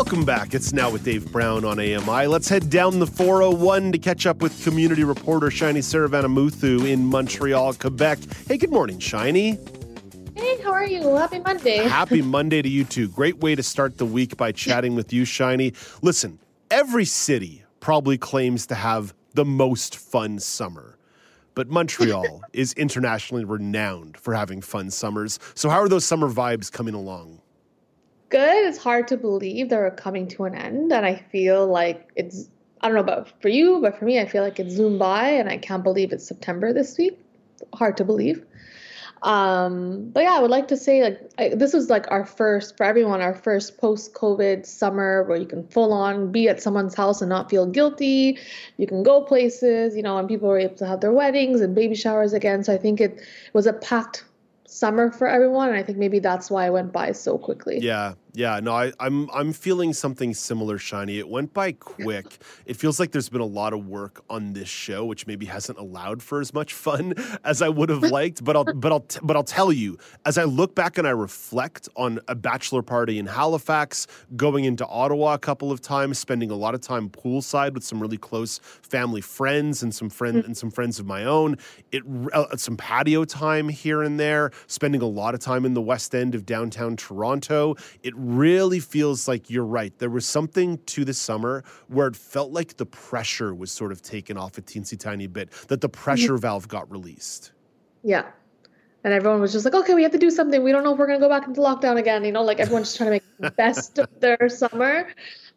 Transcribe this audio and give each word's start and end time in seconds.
Welcome 0.00 0.24
back. 0.24 0.54
It's 0.54 0.72
now 0.72 0.88
with 0.88 1.04
Dave 1.04 1.30
Brown 1.30 1.62
on 1.62 1.78
AMI. 1.78 2.26
Let's 2.26 2.48
head 2.48 2.70
down 2.70 3.00
the 3.00 3.06
401 3.06 3.92
to 3.92 3.98
catch 3.98 4.24
up 4.24 4.40
with 4.40 4.64
community 4.64 5.04
reporter 5.04 5.50
Shiny 5.50 5.80
Saravanamuthu 5.80 6.88
in 6.88 7.04
Montreal, 7.04 7.74
Quebec. 7.74 8.18
Hey, 8.48 8.56
good 8.56 8.70
morning, 8.70 8.98
Shiny. 8.98 9.58
Hey, 10.34 10.58
how 10.62 10.72
are 10.72 10.86
you? 10.86 11.16
Happy 11.16 11.40
Monday. 11.40 11.76
Happy 11.86 12.22
Monday 12.22 12.62
to 12.62 12.68
you 12.68 12.84
too. 12.84 13.08
Great 13.08 13.40
way 13.40 13.54
to 13.54 13.62
start 13.62 13.98
the 13.98 14.06
week 14.06 14.38
by 14.38 14.52
chatting 14.52 14.94
with 14.94 15.12
you, 15.12 15.26
Shiny. 15.26 15.74
Listen, 16.00 16.38
every 16.70 17.04
city 17.04 17.62
probably 17.80 18.16
claims 18.16 18.64
to 18.68 18.74
have 18.76 19.12
the 19.34 19.44
most 19.44 19.98
fun 19.98 20.38
summer. 20.38 20.96
But 21.54 21.68
Montreal 21.68 22.40
is 22.54 22.72
internationally 22.72 23.44
renowned 23.44 24.16
for 24.16 24.32
having 24.32 24.62
fun 24.62 24.90
summers. 24.90 25.38
So, 25.54 25.68
how 25.68 25.80
are 25.80 25.90
those 25.90 26.06
summer 26.06 26.30
vibes 26.30 26.72
coming 26.72 26.94
along? 26.94 27.39
Good. 28.30 28.68
It's 28.68 28.78
hard 28.78 29.08
to 29.08 29.16
believe 29.16 29.68
they're 29.68 29.90
coming 29.90 30.28
to 30.28 30.44
an 30.44 30.54
end. 30.54 30.92
And 30.92 31.04
I 31.04 31.16
feel 31.16 31.66
like 31.66 32.10
it's, 32.14 32.48
I 32.80 32.86
don't 32.86 32.94
know 32.94 33.02
about 33.02 33.28
for 33.42 33.48
you, 33.48 33.80
but 33.82 33.98
for 33.98 34.04
me, 34.04 34.20
I 34.20 34.26
feel 34.26 34.42
like 34.42 34.58
it's 34.60 34.72
zoomed 34.72 35.00
by 35.00 35.30
and 35.30 35.48
I 35.48 35.58
can't 35.58 35.82
believe 35.82 36.12
it's 36.12 36.26
September 36.26 36.72
this 36.72 36.96
week. 36.96 37.18
Hard 37.74 37.96
to 37.96 38.04
believe. 38.04 38.46
Um, 39.22 40.10
but 40.12 40.22
yeah, 40.22 40.32
I 40.32 40.40
would 40.40 40.50
like 40.50 40.68
to 40.68 40.78
say 40.78 41.02
like 41.02 41.20
I, 41.38 41.48
this 41.50 41.74
was 41.74 41.90
like 41.90 42.10
our 42.10 42.24
first 42.24 42.78
for 42.78 42.84
everyone, 42.84 43.20
our 43.20 43.34
first 43.34 43.76
post-COVID 43.76 44.64
summer 44.64 45.24
where 45.24 45.36
you 45.36 45.44
can 45.44 45.66
full 45.66 45.92
on 45.92 46.32
be 46.32 46.48
at 46.48 46.62
someone's 46.62 46.94
house 46.94 47.20
and 47.20 47.28
not 47.28 47.50
feel 47.50 47.66
guilty. 47.66 48.38
You 48.78 48.86
can 48.86 49.02
go 49.02 49.20
places, 49.20 49.94
you 49.94 50.02
know, 50.02 50.16
and 50.16 50.26
people 50.26 50.48
were 50.48 50.58
able 50.58 50.76
to 50.76 50.86
have 50.86 51.00
their 51.00 51.12
weddings 51.12 51.60
and 51.60 51.74
baby 51.74 51.96
showers 51.96 52.32
again. 52.32 52.64
So 52.64 52.72
I 52.72 52.78
think 52.78 53.00
it 53.00 53.20
was 53.52 53.66
a 53.66 53.74
packed 53.74 54.24
summer 54.70 55.10
for 55.10 55.26
everyone 55.26 55.68
and 55.68 55.78
i 55.78 55.82
think 55.82 55.98
maybe 55.98 56.18
that's 56.18 56.50
why 56.50 56.66
it 56.66 56.70
went 56.70 56.92
by 56.92 57.12
so 57.12 57.36
quickly. 57.38 57.78
Yeah 57.80 58.14
yeah, 58.32 58.60
no, 58.60 58.72
I, 58.72 58.92
I'm 59.00 59.28
I'm 59.30 59.52
feeling 59.52 59.92
something 59.92 60.34
similar, 60.34 60.78
Shiny. 60.78 61.18
It 61.18 61.28
went 61.28 61.52
by 61.52 61.72
quick. 61.72 62.38
It 62.64 62.76
feels 62.76 63.00
like 63.00 63.12
there's 63.12 63.28
been 63.28 63.40
a 63.40 63.46
lot 63.46 63.72
of 63.72 63.86
work 63.88 64.22
on 64.30 64.52
this 64.52 64.68
show, 64.68 65.04
which 65.04 65.26
maybe 65.26 65.46
hasn't 65.46 65.78
allowed 65.78 66.22
for 66.22 66.40
as 66.40 66.54
much 66.54 66.72
fun 66.72 67.14
as 67.44 67.62
I 67.62 67.68
would 67.68 67.88
have 67.88 68.02
liked. 68.02 68.44
But 68.44 68.56
I'll 68.56 68.64
but 68.64 68.92
I'll 68.92 69.04
but 69.22 69.36
I'll 69.36 69.42
tell 69.42 69.72
you, 69.72 69.98
as 70.24 70.38
I 70.38 70.44
look 70.44 70.74
back 70.74 70.98
and 70.98 71.08
I 71.08 71.10
reflect 71.10 71.88
on 71.96 72.20
a 72.28 72.34
bachelor 72.34 72.82
party 72.82 73.18
in 73.18 73.26
Halifax, 73.26 74.06
going 74.36 74.64
into 74.64 74.86
Ottawa 74.86 75.34
a 75.34 75.38
couple 75.38 75.72
of 75.72 75.80
times, 75.80 76.18
spending 76.18 76.50
a 76.50 76.56
lot 76.56 76.74
of 76.74 76.80
time 76.80 77.08
poolside 77.08 77.74
with 77.74 77.82
some 77.82 78.00
really 78.00 78.18
close 78.18 78.58
family 78.58 79.20
friends 79.20 79.82
and 79.82 79.94
some 79.94 80.08
friend 80.08 80.38
mm-hmm. 80.38 80.46
and 80.46 80.56
some 80.56 80.70
friends 80.70 81.00
of 81.00 81.06
my 81.06 81.24
own. 81.24 81.56
It 81.90 82.04
uh, 82.32 82.56
some 82.56 82.76
patio 82.76 83.24
time 83.24 83.68
here 83.68 84.02
and 84.02 84.20
there, 84.20 84.52
spending 84.68 85.02
a 85.02 85.08
lot 85.08 85.34
of 85.34 85.40
time 85.40 85.64
in 85.64 85.74
the 85.74 85.82
West 85.82 86.14
End 86.14 86.34
of 86.34 86.46
downtown 86.46 86.96
Toronto. 86.96 87.74
It 88.02 88.14
really 88.20 88.80
feels 88.80 89.26
like 89.26 89.50
you're 89.50 89.64
right. 89.64 89.98
There 89.98 90.10
was 90.10 90.26
something 90.26 90.78
to 90.86 91.04
the 91.04 91.14
summer 91.14 91.64
where 91.88 92.06
it 92.06 92.16
felt 92.16 92.52
like 92.52 92.76
the 92.76 92.86
pressure 92.86 93.54
was 93.54 93.72
sort 93.72 93.92
of 93.92 94.02
taken 94.02 94.36
off 94.36 94.58
a 94.58 94.62
teensy 94.62 94.98
tiny 94.98 95.26
bit, 95.26 95.50
that 95.68 95.80
the 95.80 95.88
pressure 95.88 96.34
mm-hmm. 96.34 96.42
valve 96.42 96.68
got 96.68 96.90
released. 96.90 97.52
Yeah. 98.02 98.26
And 99.02 99.14
everyone 99.14 99.40
was 99.40 99.52
just 99.52 99.64
like, 99.64 99.74
okay, 99.74 99.94
we 99.94 100.02
have 100.02 100.12
to 100.12 100.18
do 100.18 100.30
something. 100.30 100.62
We 100.62 100.72
don't 100.72 100.84
know 100.84 100.92
if 100.92 100.98
we're 100.98 101.06
going 101.06 101.18
to 101.18 101.24
go 101.24 101.30
back 101.30 101.46
into 101.46 101.60
lockdown 101.60 101.96
again. 101.96 102.22
You 102.24 102.32
know, 102.32 102.42
like 102.42 102.60
everyone's 102.60 102.88
just 102.88 102.98
trying 102.98 103.06
to 103.06 103.12
make 103.12 103.22
the 103.38 103.50
best 103.50 103.98
of 103.98 104.08
their 104.20 104.48
summer. 104.48 105.08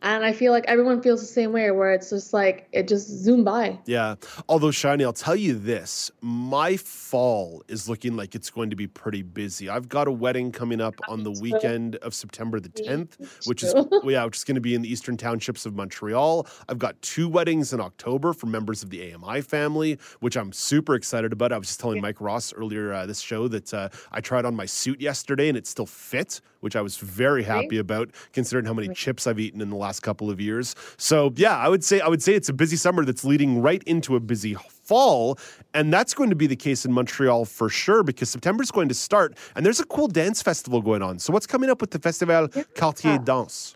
And 0.03 0.25
I 0.25 0.33
feel 0.33 0.51
like 0.51 0.65
everyone 0.67 1.01
feels 1.01 1.21
the 1.21 1.27
same 1.27 1.53
way, 1.53 1.71
where 1.71 1.93
it's 1.93 2.09
just 2.09 2.33
like 2.33 2.67
it 2.73 2.89
just 2.89 3.07
zoomed 3.07 3.45
by. 3.45 3.79
Yeah. 3.85 4.15
Although, 4.49 4.71
Shiny, 4.71 5.05
I'll 5.05 5.13
tell 5.13 5.35
you 5.35 5.53
this 5.57 6.11
my 6.21 6.75
fall 6.75 7.63
is 7.69 7.87
looking 7.87 8.17
like 8.17 8.35
it's 8.35 8.49
going 8.49 8.69
to 8.69 8.75
be 8.75 8.85
pretty 8.85 9.21
busy. 9.21 9.69
I've 9.69 9.87
got 9.87 10.09
a 10.09 10.11
wedding 10.11 10.51
coming 10.51 10.81
up 10.81 10.95
on 11.07 11.23
the 11.23 11.31
weekend 11.31 11.95
of 11.97 12.13
September 12.13 12.59
the 12.59 12.67
10th, 12.69 13.47
which 13.47 13.63
is, 13.63 13.73
yeah, 14.03 14.25
which 14.25 14.37
is 14.37 14.43
going 14.43 14.55
to 14.55 14.61
be 14.61 14.75
in 14.75 14.81
the 14.81 14.91
eastern 14.91 15.15
townships 15.15 15.65
of 15.65 15.73
Montreal. 15.73 16.47
I've 16.67 16.79
got 16.79 17.01
two 17.01 17.29
weddings 17.29 17.71
in 17.71 17.79
October 17.79 18.33
for 18.33 18.47
members 18.47 18.83
of 18.83 18.89
the 18.89 19.13
AMI 19.13 19.39
family, 19.41 19.97
which 20.19 20.35
I'm 20.35 20.51
super 20.51 20.95
excited 20.95 21.31
about. 21.31 21.53
I 21.53 21.57
was 21.57 21.67
just 21.67 21.79
telling 21.79 22.01
Mike 22.01 22.19
Ross 22.19 22.51
earlier 22.53 22.91
uh, 22.91 23.05
this 23.05 23.21
show 23.21 23.47
that 23.47 23.73
uh, 23.73 23.87
I 24.11 24.19
tried 24.19 24.43
on 24.43 24.53
my 24.53 24.65
suit 24.65 24.99
yesterday 24.99 25.47
and 25.47 25.57
it 25.57 25.65
still 25.65 25.85
fit, 25.85 26.41
which 26.59 26.75
I 26.75 26.81
was 26.81 26.97
very 26.97 27.43
happy 27.43 27.77
about 27.77 28.09
considering 28.33 28.65
how 28.65 28.73
many 28.73 28.93
chips 28.93 29.27
I've 29.27 29.39
eaten 29.39 29.61
in 29.61 29.69
the 29.69 29.75
last 29.75 29.92
last 29.93 30.01
couple 30.01 30.31
of 30.31 30.41
years. 30.41 30.75
So 30.97 31.31
yeah, 31.35 31.55
I 31.55 31.69
would 31.69 31.83
say 31.83 31.99
I 31.99 32.07
would 32.07 32.23
say 32.23 32.33
it's 32.33 32.49
a 32.49 32.53
busy 32.53 32.77
summer 32.77 33.05
that's 33.05 33.23
leading 33.23 33.61
right 33.61 33.83
into 33.83 34.15
a 34.15 34.19
busy 34.19 34.55
fall, 34.55 35.37
and 35.75 35.93
that's 35.93 36.13
going 36.15 36.31
to 36.31 36.35
be 36.35 36.47
the 36.47 36.55
case 36.55 36.83
in 36.83 36.91
Montreal 36.91 37.45
for 37.45 37.69
sure 37.69 38.01
because 38.03 38.29
September 38.31 38.63
is 38.63 38.71
going 38.71 38.89
to 38.89 38.95
start, 38.95 39.37
and 39.55 39.63
there's 39.65 39.79
a 39.79 39.85
cool 39.85 40.07
dance 40.07 40.41
festival 40.41 40.81
going 40.81 41.03
on. 41.03 41.19
So 41.19 41.31
what's 41.31 41.45
coming 41.47 41.69
up 41.69 41.79
with 41.79 41.91
the 41.91 41.99
Festival 41.99 42.49
yeah. 42.55 42.63
Quartier 42.75 43.19
Danse? 43.19 43.75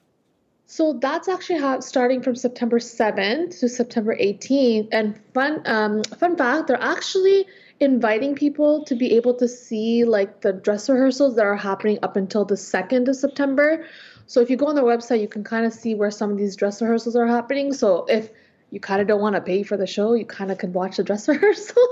So 0.70 0.94
that's 1.00 1.30
actually 1.30 1.60
how, 1.60 1.80
starting 1.80 2.22
from 2.22 2.36
September 2.36 2.80
7th 2.80 3.60
to 3.62 3.70
September 3.70 4.18
18th. 4.18 4.90
And 4.92 5.16
fun 5.34 5.62
um, 5.66 6.04
fun 6.20 6.36
fact, 6.36 6.68
they're 6.68 6.82
actually 6.96 7.46
inviting 7.80 8.36
people 8.36 8.84
to 8.86 8.96
be 8.96 9.16
able 9.16 9.36
to 9.36 9.48
see 9.48 10.04
like 10.04 10.42
the 10.42 10.52
dress 10.52 10.90
rehearsals 10.90 11.36
that 11.36 11.46
are 11.46 11.56
happening 11.56 12.00
up 12.02 12.16
until 12.18 12.44
the 12.44 12.56
2nd 12.56 13.08
of 13.08 13.16
September. 13.16 13.86
So 14.28 14.42
if 14.42 14.50
you 14.50 14.58
go 14.58 14.68
on 14.68 14.76
their 14.76 14.84
website, 14.84 15.22
you 15.22 15.28
can 15.28 15.44
kind 15.44 15.66
of 15.66 15.74
see 15.74 15.96
where 15.96 16.12
some 16.12 16.32
of 16.32 16.38
these 16.38 16.56
dress 16.56 16.82
rehearsals 16.82 17.16
are 17.16 17.26
happening. 17.26 17.74
So 17.74 18.06
if 18.10 18.30
you 18.70 18.80
kind 18.80 19.02
of 19.02 19.08
don't 19.08 19.22
want 19.22 19.36
to 19.36 19.42
pay 19.42 19.64
for 19.64 19.78
the 19.78 19.88
show, 19.88 20.14
you 20.14 20.26
kind 20.26 20.52
of 20.52 20.58
could 20.58 20.74
watch 20.74 20.98
the 20.98 21.04
dress 21.04 21.28
rehearsal 21.30 21.88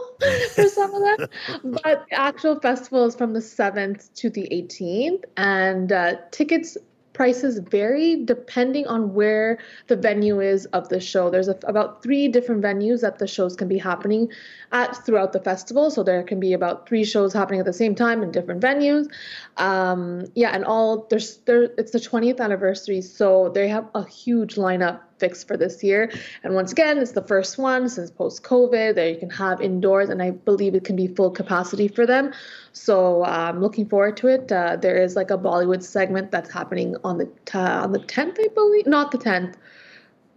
for 0.54 0.68
some 0.68 0.94
of 0.94 1.02
them. 1.02 1.30
But 1.84 2.06
the 2.10 2.20
actual 2.20 2.60
festival 2.60 3.06
is 3.06 3.16
from 3.16 3.34
the 3.34 3.40
7th 3.40 4.14
to 4.16 4.30
the 4.30 4.48
18th, 4.52 5.24
and 5.38 5.92
uh, 5.92 6.16
tickets 6.32 6.78
prices 7.16 7.60
vary 7.60 8.26
depending 8.26 8.86
on 8.88 9.14
where 9.14 9.58
the 9.88 9.96
venue 9.96 10.42
is 10.42 10.66
of 10.68 10.90
the 10.90 11.00
show. 11.00 11.30
There's 11.30 11.48
a, 11.48 11.58
about 11.64 12.04
three 12.04 12.28
different 12.28 12.62
venues 12.62 13.02
that 13.02 13.20
the 13.20 13.26
shows 13.26 13.56
can 13.56 13.70
be 13.70 13.78
happening 13.78 14.30
at 14.74 14.94
throughout 15.06 15.32
the 15.32 15.40
festival. 15.40 15.90
So 15.90 16.04
there 16.04 16.22
can 16.24 16.42
be 16.42 16.52
about 16.52 16.88
three 16.90 17.06
shows 17.06 17.32
happening 17.32 17.62
at 17.62 17.66
the 17.66 17.74
same 17.74 17.96
time 17.96 18.22
in 18.22 18.32
different 18.32 18.62
venues. 18.62 19.08
Um, 19.56 20.26
yeah, 20.36 20.50
and 20.54 20.66
all 20.66 21.08
there's 21.10 21.38
there. 21.46 21.70
It's 21.78 21.92
the 21.92 22.00
20th 22.00 22.42
anniversary, 22.42 23.02
so 23.02 23.50
they 23.56 23.70
have 23.70 23.88
a 23.96 24.06
huge 24.06 24.56
lineup 24.56 25.00
fixed 25.20 25.48
for 25.48 25.58
this 25.58 25.84
year. 25.84 26.12
And 26.44 26.56
once 26.56 26.72
again, 26.72 26.98
it's 26.98 27.12
the 27.14 27.22
first 27.22 27.58
one 27.58 27.90
since 27.90 28.12
post 28.12 28.44
COVID 28.44 28.96
that 28.96 29.10
you 29.10 29.18
can 29.18 29.30
have 29.30 29.62
indoors, 29.62 30.10
and 30.10 30.22
I 30.22 30.32
believe 30.32 30.76
it 30.76 30.84
can 30.84 30.96
be 30.96 31.08
full 31.08 31.32
capacity 31.32 31.88
for 31.88 32.06
them. 32.06 32.34
So 32.74 33.24
I'm 33.24 33.62
looking 33.62 33.88
forward 33.88 34.18
to 34.18 34.28
it. 34.28 34.52
Uh, 34.52 34.76
there 34.76 34.98
is 34.98 35.16
like 35.16 35.32
a 35.32 35.38
Bollywood 35.38 35.84
segment 35.84 36.32
that's 36.32 36.52
happening 36.52 36.96
on 37.04 37.18
the 37.18 37.26
t- 37.46 37.58
on 37.58 37.92
the 37.92 38.00
10th, 38.00 38.38
I 38.40 38.48
believe, 38.54 38.88
not 38.88 39.12
the 39.12 39.18
10th. 39.18 39.56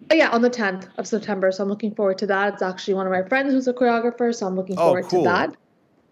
But 0.06 0.16
yeah, 0.16 0.30
on 0.30 0.42
the 0.42 0.50
10th 0.50 0.88
of 0.96 1.06
September. 1.06 1.50
So 1.50 1.62
I'm 1.62 1.68
looking 1.68 1.94
forward 1.94 2.18
to 2.18 2.26
that. 2.26 2.54
It's 2.54 2.62
actually 2.62 2.94
one 2.94 3.06
of 3.06 3.12
my 3.12 3.22
friends 3.28 3.52
who's 3.52 3.66
a 3.66 3.74
choreographer, 3.74 4.34
so 4.34 4.46
I'm 4.46 4.56
looking 4.56 4.76
oh, 4.78 4.86
forward 4.86 5.04
oh, 5.06 5.08
cool. 5.08 5.24
to 5.24 5.28
that. 5.28 5.56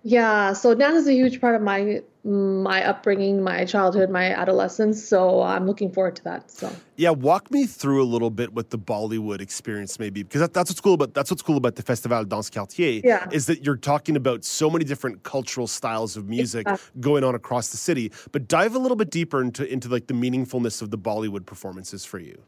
Yeah, 0.02 0.52
so 0.52 0.74
dance 0.74 0.96
is 0.98 1.08
a 1.08 1.12
huge 1.12 1.40
part 1.40 1.56
of 1.56 1.62
my 1.62 2.02
my 2.26 2.84
upbringing, 2.84 3.42
my 3.42 3.64
childhood, 3.64 4.10
my 4.10 4.32
adolescence. 4.32 5.04
So 5.06 5.42
I'm 5.42 5.64
looking 5.64 5.92
forward 5.92 6.16
to 6.16 6.24
that. 6.24 6.50
So 6.50 6.70
yeah, 6.96 7.10
walk 7.10 7.50
me 7.52 7.66
through 7.66 8.02
a 8.02 8.04
little 8.04 8.30
bit 8.30 8.52
what 8.52 8.70
the 8.70 8.78
Bollywood 8.78 9.40
experience 9.40 9.98
maybe 9.98 10.24
because 10.24 10.40
that, 10.40 10.52
that's 10.52 10.70
what's 10.70 10.80
cool 10.80 10.94
about 10.94 11.14
that's 11.14 11.30
what's 11.30 11.42
cool 11.42 11.56
about 11.56 11.76
the 11.76 11.82
Festival 11.82 12.24
Danse 12.24 12.50
Quartier. 12.50 13.00
Yeah. 13.04 13.28
is 13.30 13.46
that 13.46 13.64
you're 13.64 13.76
talking 13.76 14.16
about 14.16 14.44
so 14.44 14.68
many 14.68 14.84
different 14.84 15.22
cultural 15.22 15.66
styles 15.66 16.16
of 16.16 16.28
music 16.28 16.66
exactly. 16.66 17.00
going 17.00 17.22
on 17.22 17.34
across 17.34 17.68
the 17.68 17.76
city. 17.76 18.12
But 18.32 18.48
dive 18.48 18.74
a 18.74 18.78
little 18.78 18.96
bit 18.96 19.10
deeper 19.10 19.40
into 19.40 19.70
into 19.72 19.88
like 19.88 20.08
the 20.08 20.14
meaningfulness 20.14 20.82
of 20.82 20.90
the 20.90 20.98
Bollywood 20.98 21.46
performances 21.46 22.04
for 22.04 22.18
you. 22.18 22.42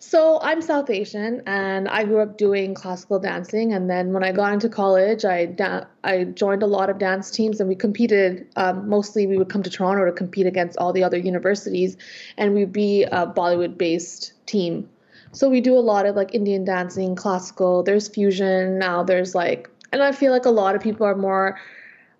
So 0.00 0.38
I'm 0.40 0.62
South 0.62 0.90
Asian, 0.90 1.42
and 1.46 1.88
I 1.88 2.04
grew 2.04 2.20
up 2.20 2.38
doing 2.38 2.72
classical 2.72 3.18
dancing. 3.18 3.72
And 3.72 3.90
then 3.90 4.12
when 4.12 4.22
I 4.22 4.30
got 4.30 4.52
into 4.52 4.68
college, 4.68 5.24
I 5.24 5.46
da- 5.46 5.86
I 6.04 6.22
joined 6.24 6.62
a 6.62 6.66
lot 6.66 6.88
of 6.88 6.98
dance 6.98 7.32
teams, 7.32 7.58
and 7.58 7.68
we 7.68 7.74
competed. 7.74 8.46
Um, 8.54 8.88
mostly, 8.88 9.26
we 9.26 9.38
would 9.38 9.48
come 9.48 9.64
to 9.64 9.70
Toronto 9.70 10.04
to 10.04 10.12
compete 10.12 10.46
against 10.46 10.78
all 10.78 10.92
the 10.92 11.02
other 11.02 11.18
universities, 11.18 11.96
and 12.36 12.54
we'd 12.54 12.72
be 12.72 13.02
a 13.04 13.26
Bollywood-based 13.26 14.34
team. 14.46 14.88
So 15.32 15.48
we 15.48 15.60
do 15.60 15.76
a 15.76 15.80
lot 15.80 16.06
of 16.06 16.14
like 16.14 16.32
Indian 16.32 16.64
dancing, 16.64 17.16
classical. 17.16 17.82
There's 17.82 18.06
fusion 18.06 18.78
now. 18.78 19.02
There's 19.02 19.34
like, 19.34 19.68
and 19.92 20.00
I 20.00 20.12
feel 20.12 20.30
like 20.30 20.46
a 20.46 20.50
lot 20.50 20.76
of 20.76 20.80
people 20.80 21.06
are 21.06 21.16
more 21.16 21.58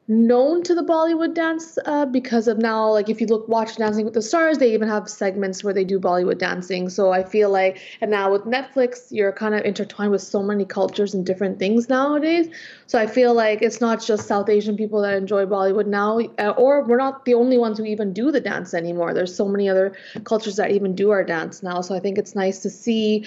known 0.09 0.63
to 0.63 0.75
the 0.75 0.83
Bollywood 0.83 1.35
dance 1.35 1.77
uh, 1.85 2.07
because 2.07 2.49
of 2.49 2.57
now, 2.57 2.91
like 2.91 3.11
if 3.11 3.21
you 3.21 3.27
look 3.27 3.47
watch 3.47 3.77
Dancing 3.77 4.07
with 4.07 4.15
the 4.15 4.23
Stars, 4.23 4.57
they 4.57 4.73
even 4.73 4.89
have 4.89 5.09
segments 5.09 5.63
where 5.63 5.75
they 5.75 5.85
do 5.85 6.01
Bollywood 6.01 6.39
dancing. 6.39 6.89
So 6.89 7.13
I 7.13 7.23
feel 7.23 7.51
like, 7.51 7.79
and 8.01 8.11
now 8.11 8.33
with 8.33 8.45
Netflix, 8.45 9.09
you're 9.11 9.33
kind 9.33 9.55
of 9.55 9.67
intertwined 9.67 10.11
with 10.11 10.23
so 10.23 10.43
many 10.43 10.65
cultures 10.65 11.13
and 11.13 11.27
different 11.27 11.59
things 11.59 11.91
nowadays. 11.91 12.49
So 12.87 12.99
I 12.99 13.07
feel 13.07 13.35
like 13.35 13.61
it's 13.61 13.83
not 13.83 14.03
just 14.03 14.27
South 14.27 14.49
Asian 14.49 14.79
people 14.79 15.03
that 15.03 15.13
enjoy 15.13 15.45
Bollywood 15.45 15.87
now, 15.87 16.21
uh, 16.39 16.55
or 16.57 16.85
we're 16.85 16.97
not 16.97 17.27
the 17.27 17.35
only 17.35 17.59
ones 17.59 17.77
who 17.77 17.85
even 17.85 18.15
do 18.15 18.33
the 18.33 18.41
dance 18.41 18.73
anymore. 18.73 19.13
There's 19.13 19.37
so 19.37 19.47
many 19.47 19.69
other 19.69 19.95
cultures 20.25 20.57
that 20.57 20.71
even 20.71 20.95
do 20.95 21.11
our 21.11 21.23
dance 21.23 21.63
now. 21.63 21.83
So 21.83 21.95
I 21.95 22.01
think 22.01 22.17
it's 22.17 22.35
nice 22.35 22.61
to 22.61 22.71
see 22.71 23.27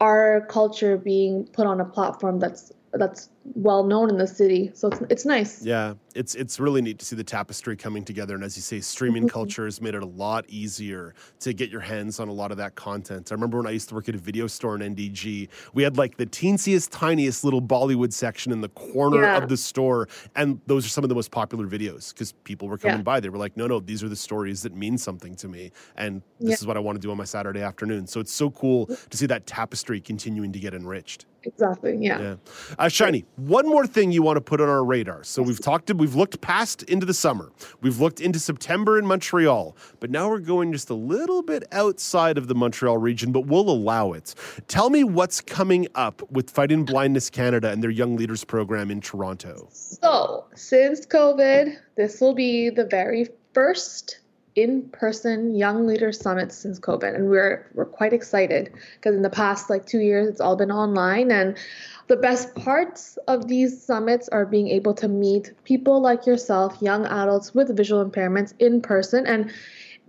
our 0.00 0.46
culture 0.48 0.96
being 0.96 1.44
put 1.52 1.66
on 1.66 1.80
a 1.80 1.84
platform 1.84 2.38
that's 2.38 2.72
that's 2.92 3.30
well 3.54 3.84
known 3.84 4.10
in 4.10 4.18
the 4.18 4.26
city. 4.26 4.70
So 4.74 4.88
it's 4.88 5.00
it's 5.10 5.24
nice. 5.24 5.62
Yeah, 5.64 5.94
it's 6.14 6.34
it's 6.34 6.58
really 6.58 6.82
neat 6.82 6.98
to 6.98 7.04
see 7.04 7.14
the 7.16 7.22
tapestry 7.24 7.76
coming 7.76 8.04
together. 8.04 8.34
And 8.34 8.42
as 8.42 8.56
you 8.56 8.62
say, 8.62 8.80
streaming 8.80 9.22
Mm-hmm. 9.24 9.28
culture 9.32 9.64
has 9.64 9.80
made 9.80 9.94
it 9.94 10.02
a 10.02 10.06
lot 10.06 10.44
easier 10.48 11.14
to 11.40 11.52
get 11.52 11.70
your 11.70 11.80
hands 11.80 12.18
on 12.18 12.28
a 12.28 12.32
lot 12.32 12.50
of 12.50 12.56
that 12.56 12.74
content. 12.74 13.30
I 13.30 13.34
remember 13.34 13.58
when 13.58 13.66
I 13.66 13.70
used 13.70 13.88
to 13.90 13.94
work 13.94 14.08
at 14.08 14.14
a 14.14 14.18
video 14.18 14.46
store 14.48 14.74
in 14.74 14.94
NDG, 14.96 15.48
we 15.74 15.82
had 15.82 15.96
like 15.98 16.16
the 16.16 16.26
teensiest, 16.26 16.88
tiniest 16.90 17.44
little 17.44 17.62
Bollywood 17.62 18.12
section 18.12 18.50
in 18.50 18.60
the 18.60 18.68
corner 18.70 19.22
Yeah. 19.22 19.36
of 19.38 19.48
the 19.48 19.56
store, 19.56 20.08
and 20.34 20.60
those 20.66 20.84
are 20.84 20.88
some 20.90 21.04
of 21.04 21.08
the 21.08 21.14
most 21.14 21.30
popular 21.30 21.66
videos 21.66 22.12
because 22.12 22.32
people 22.44 22.66
were 22.68 22.78
coming 22.78 22.98
Yeah. 22.98 23.02
by. 23.02 23.20
They 23.20 23.28
were 23.28 23.38
like, 23.38 23.56
"No, 23.56 23.66
no, 23.66 23.78
these 23.80 24.02
are 24.02 24.08
the 24.08 24.16
stories 24.16 24.62
that 24.62 24.74
mean 24.74 24.98
something 24.98 25.34
to 25.36 25.48
me, 25.48 25.70
and 25.96 26.22
this 26.40 26.48
Yeah. 26.50 26.54
is 26.54 26.66
what 26.66 26.76
I 26.76 26.80
want 26.80 26.96
to 26.96 27.00
do 27.00 27.10
on 27.10 27.16
my 27.16 27.24
Saturday 27.24 27.60
afternoon." 27.62 28.06
So 28.06 28.18
it's 28.20 28.32
so 28.32 28.50
cool 28.50 28.86
to 28.86 29.16
see 29.16 29.26
that 29.26 29.46
tapestry 29.46 30.00
continuing 30.00 30.52
to 30.52 30.58
get 30.58 30.74
enriched. 30.74 31.26
Exactly. 31.42 31.96
Yeah. 31.98 32.20
Yeah. 32.20 32.34
Uh, 32.78 32.88
Shiny, 32.88 33.24
one 33.36 33.66
more 33.66 33.86
thing 33.86 34.12
you 34.12 34.22
want 34.22 34.36
to 34.36 34.40
put 34.40 34.60
on 34.60 34.68
our 34.68 34.84
radar. 34.84 35.24
So 35.24 35.42
we've 35.42 35.60
talked, 35.60 35.86
to, 35.86 35.94
we've 35.94 36.14
looked 36.14 36.40
past 36.40 36.82
into 36.84 37.06
the 37.06 37.14
summer. 37.14 37.50
We've 37.80 37.98
looked 37.98 38.20
into 38.20 38.38
September 38.38 38.98
in 38.98 39.06
Montreal, 39.06 39.76
but 40.00 40.10
now 40.10 40.28
we're 40.28 40.38
going 40.38 40.72
just 40.72 40.90
a 40.90 40.94
little 40.94 41.42
bit 41.42 41.64
outside 41.72 42.38
of 42.38 42.48
the 42.48 42.54
Montreal 42.54 42.98
region, 42.98 43.32
but 43.32 43.46
we'll 43.46 43.70
allow 43.70 44.12
it. 44.12 44.34
Tell 44.68 44.90
me 44.90 45.04
what's 45.04 45.40
coming 45.40 45.88
up 45.94 46.22
with 46.30 46.50
Fighting 46.50 46.84
Blindness 46.84 47.30
Canada 47.30 47.70
and 47.70 47.82
their 47.82 47.90
Young 47.90 48.16
Leaders 48.16 48.44
program 48.44 48.90
in 48.90 49.00
Toronto. 49.00 49.68
So, 49.72 50.46
since 50.54 51.06
COVID, 51.06 51.76
this 51.96 52.20
will 52.20 52.34
be 52.34 52.70
the 52.70 52.84
very 52.84 53.28
first 53.52 54.20
in-person 54.62 55.54
young 55.54 55.86
leader 55.86 56.12
summit 56.12 56.52
since 56.52 56.78
COVID, 56.78 57.14
and 57.14 57.28
we're 57.28 57.66
we're 57.74 57.84
quite 57.86 58.12
excited 58.12 58.72
because 58.96 59.14
in 59.14 59.22
the 59.22 59.30
past 59.30 59.70
like 59.70 59.86
two 59.86 60.00
years 60.00 60.28
it's 60.28 60.40
all 60.40 60.56
been 60.56 60.70
online, 60.70 61.30
and 61.30 61.56
the 62.08 62.16
best 62.16 62.54
parts 62.54 63.18
of 63.28 63.46
these 63.48 63.82
summits 63.82 64.28
are 64.30 64.44
being 64.44 64.68
able 64.68 64.94
to 64.94 65.08
meet 65.08 65.52
people 65.64 66.00
like 66.00 66.26
yourself, 66.26 66.76
young 66.80 67.06
adults 67.06 67.54
with 67.54 67.76
visual 67.76 68.04
impairments 68.04 68.52
in 68.58 68.82
person, 68.82 69.26
and 69.26 69.52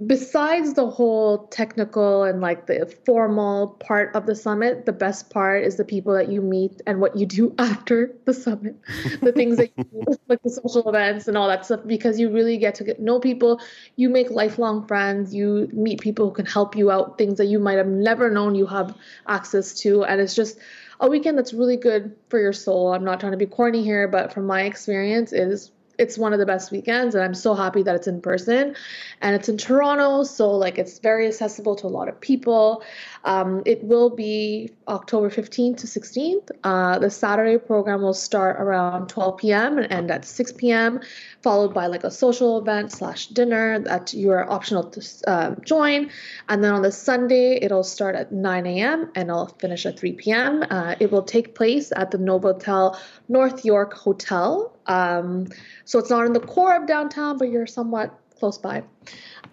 besides 0.05 0.73
the 0.73 0.89
whole 0.89 1.47
technical 1.47 2.23
and 2.23 2.41
like 2.41 2.65
the 2.65 2.85
formal 3.05 3.69
part 3.79 4.15
of 4.15 4.25
the 4.25 4.35
summit, 4.35 4.85
the 4.85 4.93
best 4.93 5.29
part 5.29 5.63
is 5.63 5.77
the 5.77 5.83
people 5.83 6.13
that 6.13 6.31
you 6.31 6.41
meet 6.41 6.81
and 6.87 6.99
what 6.99 7.15
you 7.15 7.25
do 7.25 7.53
after 7.59 8.15
the 8.25 8.33
summit, 8.33 8.75
the 9.21 9.31
things 9.31 9.57
that 9.57 9.71
you 9.77 9.83
do, 9.83 10.17
like 10.27 10.41
the 10.43 10.49
social 10.49 10.87
events 10.89 11.27
and 11.27 11.37
all 11.37 11.47
that 11.47 11.65
stuff, 11.65 11.81
because 11.85 12.19
you 12.19 12.29
really 12.29 12.57
get 12.57 12.75
to 12.75 12.83
get 12.83 12.99
know 12.99 13.19
people. 13.19 13.59
You 13.95 14.09
make 14.09 14.29
lifelong 14.29 14.87
friends. 14.87 15.33
You 15.33 15.69
meet 15.73 16.01
people 16.01 16.29
who 16.29 16.33
can 16.33 16.45
help 16.45 16.75
you 16.75 16.89
out, 16.89 17.17
things 17.17 17.37
that 17.37 17.45
you 17.45 17.59
might 17.59 17.77
have 17.77 17.87
never 17.87 18.31
known 18.31 18.55
you 18.55 18.65
have 18.67 18.95
access 19.27 19.73
to, 19.81 20.03
and 20.03 20.19
it's 20.21 20.35
just 20.35 20.57
a 20.99 21.09
weekend 21.09 21.37
that's 21.37 21.53
really 21.53 21.77
good 21.77 22.15
for 22.29 22.39
your 22.39 22.53
soul. 22.53 22.93
I'm 22.93 23.03
not 23.03 23.19
trying 23.19 23.33
to 23.33 23.37
be 23.37 23.47
corny 23.47 23.83
here, 23.83 24.07
but 24.07 24.31
from 24.33 24.45
my 24.45 24.63
experience, 24.63 25.33
is 25.33 25.71
it's 26.01 26.17
one 26.17 26.33
of 26.33 26.39
the 26.39 26.45
best 26.45 26.71
weekends 26.71 27.13
and 27.13 27.23
i'm 27.23 27.35
so 27.35 27.53
happy 27.53 27.83
that 27.83 27.95
it's 27.95 28.07
in 28.07 28.21
person. 28.21 28.75
And 29.21 29.35
it's 29.35 29.47
in 29.49 29.57
toronto 29.57 30.23
so 30.23 30.49
like 30.51 30.79
it's 30.79 30.97
very 30.99 31.27
accessible 31.27 31.75
to 31.75 31.85
a 31.87 31.93
lot 31.97 32.07
of 32.07 32.19
people. 32.19 32.83
Um, 33.23 33.61
it 33.65 33.83
will 33.83 34.09
be 34.09 34.71
october 34.87 35.29
15th 35.29 35.77
to 35.77 35.87
16th 35.87 36.49
uh, 36.63 36.97
the 36.97 37.09
saturday 37.09 37.57
program 37.57 38.01
will 38.01 38.15
start 38.15 38.59
around 38.59 39.09
12 39.09 39.37
p.m 39.37 39.77
and 39.77 39.91
end 39.91 40.09
at 40.09 40.25
6 40.25 40.53
p.m 40.53 40.99
followed 41.43 41.73
by 41.73 41.85
like 41.85 42.03
a 42.03 42.09
social 42.09 42.57
event 42.57 42.91
slash 42.91 43.27
dinner 43.27 43.79
that 43.79 44.13
you're 44.13 44.51
optional 44.51 44.83
to 44.83 45.01
uh, 45.27 45.55
join. 45.63 46.09
And 46.49 46.63
then 46.63 46.73
on 46.73 46.81
the 46.81 46.91
sunday 46.91 47.59
it'll 47.61 47.83
start 47.83 48.15
at 48.15 48.31
9 48.31 48.65
a.m 48.65 49.11
and 49.13 49.29
it'll 49.29 49.47
finish 49.59 49.85
at 49.85 49.99
3 49.99 50.13
p.m 50.13 50.63
uh, 50.71 50.95
it 50.99 51.11
will 51.11 51.23
take 51.23 51.53
place 51.53 51.91
at 51.95 52.09
the 52.09 52.17
novotel 52.17 52.97
north 53.29 53.63
york 53.63 53.93
hotel 53.93 54.75
um, 54.91 55.47
so 55.85 55.99
it's 55.99 56.09
not 56.09 56.25
in 56.25 56.33
the 56.33 56.39
core 56.39 56.75
of 56.75 56.87
downtown, 56.87 57.37
but 57.37 57.49
you're 57.49 57.67
somewhat 57.67 58.17
close 58.39 58.57
by. 58.57 58.83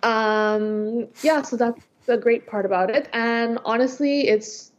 Um, 0.03 1.09
yeah, 1.23 1.43
so 1.43 1.57
that's 1.57 1.81
the 2.07 2.17
great 2.17 2.47
part 2.47 2.65
about 2.67 2.91
it. 2.91 3.09
And 3.13 3.59
honestly, 3.65 4.29
it's 4.29 4.73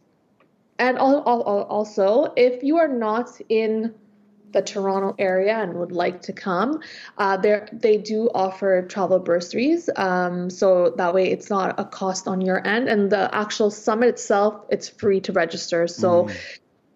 and 0.78 0.98
al- 0.98 1.22
al- 1.26 1.46
al- 1.46 1.68
also 1.76 2.32
if 2.36 2.62
you 2.62 2.78
are 2.78 2.88
not 2.88 3.28
in 3.48 3.94
the 4.52 4.62
Toronto 4.62 5.14
area 5.18 5.56
and 5.56 5.74
would 5.74 5.92
like 5.92 6.22
to 6.22 6.32
come, 6.32 6.80
uh, 7.18 7.36
there 7.36 7.68
they 7.72 7.96
do 7.96 8.28
offer 8.34 8.82
travel 8.82 9.20
bursaries. 9.20 9.88
Um, 9.94 10.50
so 10.50 10.90
that 10.96 11.14
way, 11.14 11.30
it's 11.30 11.48
not 11.50 11.78
a 11.78 11.84
cost 11.84 12.26
on 12.26 12.40
your 12.40 12.66
end, 12.66 12.88
and 12.88 13.10
the 13.10 13.32
actual 13.34 13.70
summit 13.70 14.08
itself, 14.08 14.54
it's 14.70 14.88
free 14.88 15.20
to 15.20 15.32
register. 15.32 15.86
So 15.86 16.28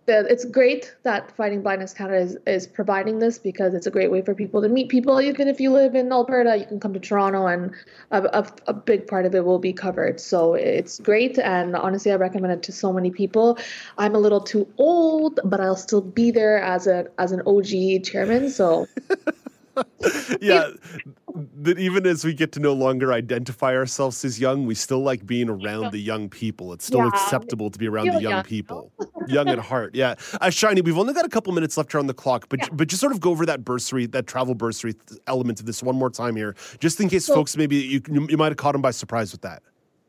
the, 0.07 0.27
it's 0.31 0.45
great 0.45 0.95
that 1.03 1.35
Fighting 1.37 1.63
Blindness 1.63 1.95
Canada 1.95 2.19
is, 2.19 2.37
is 2.47 2.67
providing 2.67 3.19
this 3.19 3.39
because 3.39 3.75
it's 3.75 3.87
a 3.87 3.91
great 3.91 4.11
way 4.11 4.23
for 4.23 4.35
people 4.35 4.61
to 4.63 4.69
meet 4.69 4.89
people. 4.89 5.21
Even 5.21 5.49
if 5.49 5.61
you 5.61 5.71
live 5.71 5.95
in 5.95 6.13
Alberta, 6.13 6.57
you 6.57 6.67
can 6.67 6.79
come 6.79 6.93
to 6.93 7.01
Toronto, 7.01 7.47
and 7.47 7.73
a, 8.11 8.23
a, 8.23 8.47
a 8.67 8.73
big 8.75 9.07
part 9.07 9.27
of 9.27 9.35
it 9.35 9.45
will 9.45 9.59
be 9.59 9.73
covered. 9.73 10.21
So 10.21 10.55
it's 10.55 11.01
great, 11.01 11.39
and 11.39 11.75
honestly, 11.75 12.13
I 12.13 12.17
recommend 12.17 12.53
it 12.53 12.63
to 12.65 12.73
so 12.73 12.93
many 12.93 13.11
people. 13.11 13.59
I'm 13.99 14.15
a 14.15 14.19
little 14.19 14.41
too 14.41 14.69
old, 14.79 15.41
but 15.45 15.61
I'll 15.61 15.77
still 15.77 16.03
be 16.03 16.31
there 16.31 16.61
as 16.61 16.87
a 16.87 17.07
as 17.19 17.33
an 17.33 17.43
OG 17.47 18.05
chairman. 18.05 18.51
So 18.51 18.87
yeah, 20.41 20.69
that 21.35 21.79
even 21.79 22.07
as 22.07 22.25
we 22.25 22.33
get 22.33 22.53
to 22.53 22.61
no 22.61 22.73
longer 22.73 23.13
identify 23.13 23.75
ourselves 23.75 24.25
as 24.25 24.39
young, 24.39 24.67
we 24.67 24.75
still 24.75 25.01
like 25.01 25.27
being 25.27 25.49
around 25.49 25.91
the 25.91 25.99
young 25.99 26.29
people. 26.29 26.73
It's 26.73 26.87
still 26.87 27.01
Yeah. 27.01 27.09
acceptable 27.09 27.71
to 27.71 27.79
be 27.79 27.89
around 27.89 28.07
the 28.07 28.13
young 28.21 28.23
young, 28.23 28.45
people, 28.45 28.93
young 29.27 29.49
at 29.49 29.59
heart. 29.59 29.95
Yeah, 29.95 30.15
uh, 30.41 30.51
Shiny, 30.51 30.81
we've 30.81 30.97
only 30.99 31.13
got 31.13 31.25
a 31.25 31.29
couple 31.29 31.53
minutes 31.53 31.77
left 31.77 31.91
here 31.93 31.99
on 31.99 32.07
the 32.07 32.15
clock, 32.15 32.47
but 32.49 32.61
Yeah. 32.61 32.69
but 32.73 32.89
just 32.89 33.01
sort 33.01 33.13
of 33.13 33.21
go 33.21 33.31
over 33.31 33.45
that 33.47 33.65
bursary, 33.65 34.07
that 34.07 34.27
travel 34.29 34.55
bursary 34.55 34.95
th- 34.95 35.21
element 35.27 35.59
of 35.59 35.67
this 35.67 35.83
one 35.83 35.97
more 35.97 36.11
time 36.11 36.37
here, 36.37 36.55
just 36.79 37.01
in 37.01 37.09
case 37.09 37.27
So- 37.27 37.35
folks 37.35 37.57
maybe 37.57 37.77
you 37.77 38.01
you 38.29 38.37
might 38.37 38.53
have 38.53 38.57
caught 38.57 38.73
them 38.73 38.83
by 38.83 38.93
surprise 38.93 39.33
with 39.33 39.43
that. 39.43 39.63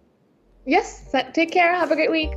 Yes, 0.65 1.13
take 1.33 1.51
care. 1.51 1.75
Have 1.75 1.91
a 1.91 1.95
great 1.95 2.09
week. 2.09 2.31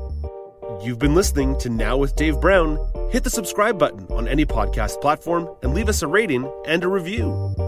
You've 0.83 0.99
been 0.99 1.15
listening 1.15 1.59
to 1.61 1.71
Now 1.71 1.97
with 1.97 2.15
Dave 2.15 2.41
Brown. 2.41 2.79
Hit 3.11 3.25
the 3.25 3.31
subscribe 3.31 3.79
button 3.79 4.07
on 4.11 4.29
any 4.29 4.45
podcast 4.45 5.01
platform 5.01 5.49
and 5.63 5.73
leave 5.73 5.89
us 5.89 6.03
a 6.03 6.07
rating 6.07 6.51
and 6.67 6.85
a 6.85 6.89
review. 6.89 7.68